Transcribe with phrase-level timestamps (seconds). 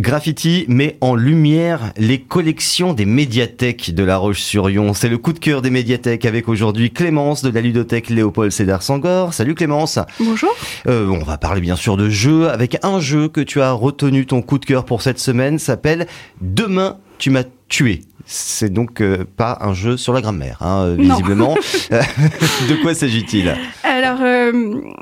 [0.00, 4.94] Graffiti met en lumière les collections des médiathèques de La Roche-sur-Yon.
[4.94, 8.82] C'est le coup de cœur des médiathèques avec aujourd'hui Clémence de la ludothèque Léopold Sédar
[8.82, 9.34] Sangor.
[9.34, 9.98] Salut Clémence.
[10.18, 10.56] Bonjour.
[10.86, 14.24] Euh, on va parler bien sûr de jeux avec un jeu que tu as retenu
[14.24, 16.06] ton coup de cœur pour cette semaine s'appelle
[16.40, 18.00] Demain tu m'as tué.
[18.32, 21.54] C'est donc euh, pas un jeu sur la grammaire, hein, visiblement.
[21.90, 23.52] de quoi s'agit-il?
[23.82, 24.52] Alors, euh,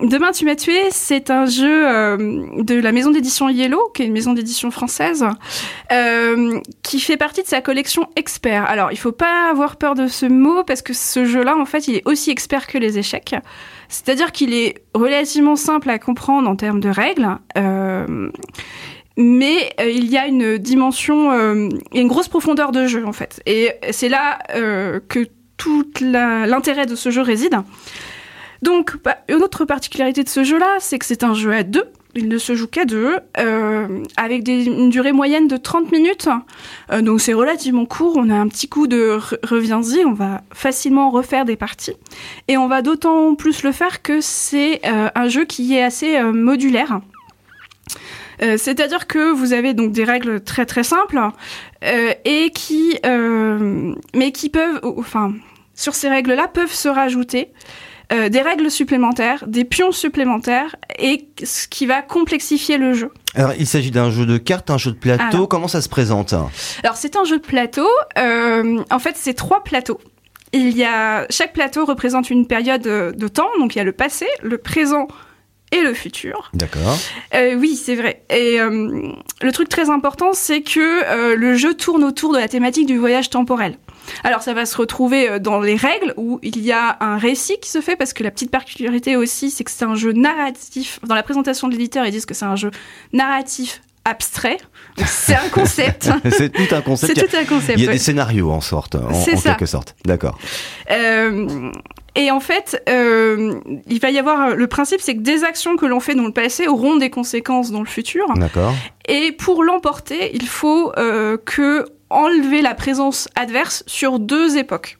[0.00, 2.16] Demain tu m'as tué, c'est un jeu euh,
[2.56, 5.26] de la maison d'édition Yellow, qui est une maison d'édition française,
[6.82, 8.64] qui fait partie de sa collection expert.
[8.64, 11.86] Alors, il faut pas avoir peur de ce mot parce que ce jeu-là, en fait,
[11.86, 13.34] il est aussi expert que les échecs.
[13.90, 17.28] C'est-à-dire qu'il est relativement simple à comprendre en termes de règles
[19.18, 23.42] mais euh, il y a une dimension, euh, une grosse profondeur de jeu en fait.
[23.46, 27.56] Et c'est là euh, que tout l'intérêt de ce jeu réside.
[28.62, 31.84] Donc, bah, une autre particularité de ce jeu-là, c'est que c'est un jeu à deux.
[32.14, 33.18] Il ne se joue qu'à deux,
[34.16, 36.28] avec des, une durée moyenne de 30 minutes.
[37.00, 38.16] donc c'est relativement court.
[38.16, 40.04] On a un petit coup de reviens-y.
[40.04, 41.94] On va facilement refaire des parties.
[42.48, 47.00] Et on va d'autant plus le faire que c'est un jeu qui est assez modulaire.
[48.42, 51.20] Euh, c'est-à-dire que vous avez donc des règles très très simples
[51.84, 55.32] euh, et qui, euh, mais qui peuvent, enfin,
[55.74, 57.52] sur ces règles-là peuvent se rajouter
[58.10, 63.12] des règles supplémentaires, des pions supplémentaires, et ce qui va complexifier le jeu.
[63.34, 65.46] Alors, il s'agit d'un jeu de cartes, un jeu de plateau.
[65.46, 66.32] Comment ça se présente?
[66.32, 67.86] Alors, c'est un jeu de plateau.
[68.16, 70.00] en fait, c'est trois plateaux.
[70.54, 73.50] Il y a chaque plateau représente une période de temps.
[73.58, 75.06] Donc, il y a le passé, le présent,
[75.72, 76.50] et le futur.
[76.54, 76.98] D'accord.
[77.34, 78.22] Euh, oui, c'est vrai.
[78.30, 82.48] Et euh, le truc très important, c'est que euh, le jeu tourne autour de la
[82.48, 83.76] thématique du voyage temporel.
[84.24, 87.68] Alors ça va se retrouver dans les règles où il y a un récit qui
[87.68, 90.98] se fait parce que la petite particularité aussi, c'est que c'est un jeu narratif.
[91.06, 92.70] Dans la présentation de l'éditeur, ils disent que c'est un jeu
[93.12, 94.58] narratif abstrait.
[95.06, 96.10] C'est un concept.
[96.30, 97.14] c'est tout un concept.
[97.14, 97.78] C'est tout un concept.
[97.78, 99.94] Il y a des scénarios en sorte, en, en quelque sorte.
[100.04, 100.38] D'accord.
[100.90, 101.70] Euh,
[102.14, 105.86] et en fait, euh, il va y avoir le principe, c'est que des actions que
[105.86, 108.26] l'on fait dans le passé auront des conséquences dans le futur.
[108.34, 108.74] D'accord.
[109.06, 114.98] Et pour l'emporter, il faut euh, que enlever la présence adverse sur deux époques.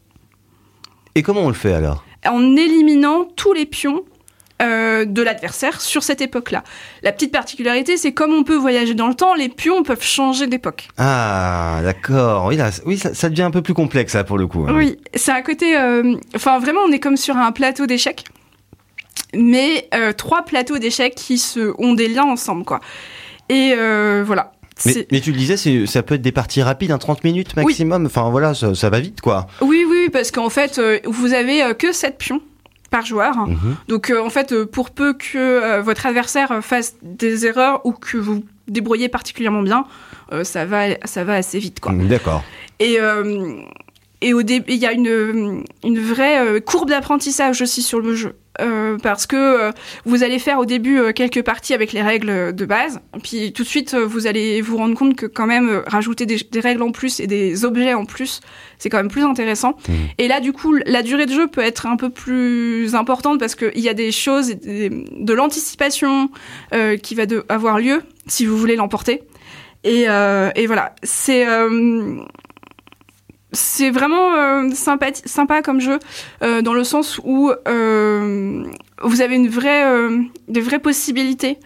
[1.15, 2.05] Et comment on le fait alors?
[2.25, 4.05] En éliminant tous les pions
[4.61, 6.65] euh, de l'adversaire sur cette époque-là.
[7.05, 10.49] La petite particularité, c'est comme on peut voyager dans le temps, les pions peuvent changer
[10.49, 10.89] d'époque.
[10.99, 12.47] Ah, d'accord.
[12.47, 14.67] Oui, oui ça, devient un peu plus complexe, ça, pour le coup.
[14.69, 14.75] Hein.
[14.75, 15.77] Oui, c'est un côté...
[15.79, 18.25] Euh, enfin, vraiment, on est comme sur un plateau d'échecs,
[19.33, 22.81] mais euh, trois plateaux d'échecs qui se, ont des liens ensemble, quoi.
[23.49, 23.77] Et
[24.25, 24.51] voilà.
[24.87, 28.07] Mais, tu le disais, ça peut être des parties rapides, 30 minutes maximum.
[28.07, 29.47] Enfin voilà, ça, ça, va vite quoi.
[29.61, 32.41] Oui, oui, parce qu'en fait, vous avez que 7 pions
[32.91, 33.37] par joueur.
[33.37, 33.77] Mhm.
[33.89, 37.93] Donc euh, en fait, euh, pour peu que euh, votre adversaire fasse des erreurs ou
[37.93, 39.87] que vous débrouillez particulièrement bien,
[40.43, 41.93] ça va ça va assez vite quoi.
[41.93, 42.43] D'accord.
[42.81, 42.99] Et
[44.21, 48.35] et au début, il y a une, une vraie courbe d'apprentissage aussi sur le jeu.
[48.61, 49.73] Euh, parce que euh,
[50.05, 53.63] vous allez faire au début euh, quelques parties avec les règles de base, puis tout
[53.63, 57.21] de suite vous allez vous rendre compte que quand même rajouter des, règles en plus
[57.21, 58.41] et des objets en plus,
[58.79, 59.77] c'est quand même plus intéressant.
[59.89, 59.93] Mmh.
[60.19, 63.55] Et là du coup, la durée de jeu peut être un peu plus importante parce
[63.55, 66.31] qu'il y a des choses, de l'anticipation
[67.03, 69.23] qui va avoir lieu si vous voulez l'emporter.
[69.85, 70.07] Et,
[70.57, 71.47] et, voilà, c'est
[73.59, 75.99] c'est vraiment euh, sympa, sympa comme jeu
[76.43, 78.65] euh, dans le sens où euh,
[79.03, 79.85] vous avez une vraie,
[80.49, 81.59] des vraies possibilités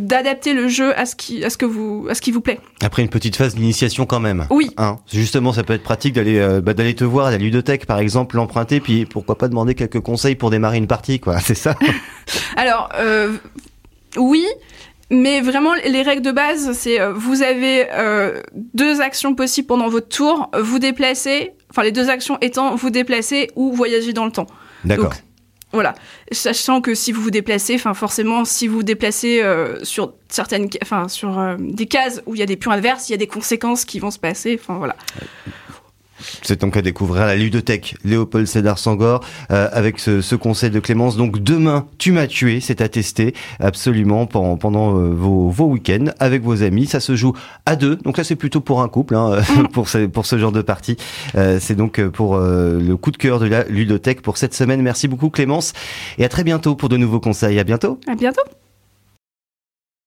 [0.00, 2.58] d'adapter le jeu à ce qui, à ce que vous, à ce qui vous plaît.
[2.82, 4.46] Après une petite phase d'initiation quand même.
[4.48, 4.70] Oui.
[4.78, 7.98] Hein Justement, ça peut être pratique d'aller, bah, d'aller te voir à la ludothèque par
[7.98, 11.40] exemple, l'emprunter, puis pourquoi pas demander quelques conseils pour démarrer une partie, quoi.
[11.40, 11.74] C'est ça.
[12.56, 12.88] Alors
[14.16, 14.46] oui.
[15.10, 19.88] Mais vraiment, les règles de base, c'est euh, vous avez euh, deux actions possibles pendant
[19.88, 24.32] votre tour, vous déplacez, enfin les deux actions étant vous déplacer ou voyager dans le
[24.32, 24.48] temps.
[24.84, 25.12] D'accord.
[25.72, 25.94] Voilà,
[26.32, 30.68] sachant que si vous vous déplacez, enfin forcément, si vous vous déplacez euh, sur certaines,
[30.82, 33.26] enfin sur des cases où il y a des pions adverses, il y a des
[33.26, 34.58] conséquences qui vont se passer.
[34.60, 34.96] Enfin voilà.
[36.42, 40.80] C'est donc à découvrir à la ludothèque Léopold Sédar Sangor euh, avec ce, conseil de
[40.80, 41.16] Clémence.
[41.16, 46.06] Donc demain, tu m'as tué, c'est à tester absolument pendant, pendant euh, vos, vos week-ends
[46.18, 46.86] avec vos amis.
[46.86, 47.32] Ça se joue
[47.64, 49.68] à deux, donc là c'est plutôt pour un couple hein, mm.
[49.68, 50.96] pour, ce, pour ce genre de partie.
[51.36, 54.82] Euh, c'est donc pour le coup de cœur de la ludothèque pour cette semaine.
[54.82, 55.72] Merci beaucoup Clémence
[56.18, 57.58] et à très bientôt pour de nouveaux conseils.
[57.58, 57.98] À bientôt.
[58.06, 58.42] À bientôt.